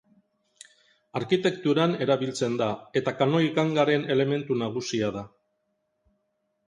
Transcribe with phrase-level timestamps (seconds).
[1.19, 2.69] Arkitekturan erabiltzen da,
[3.01, 5.25] eta Kanoi-gangaren elementu nagusia da.